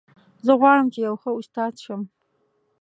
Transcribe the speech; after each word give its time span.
زه 0.45 0.51
غواړم 0.59 0.87
چې 0.93 0.99
یو 1.07 1.15
ښه 1.21 1.31
استاد 1.39 1.73
شم 1.83 2.01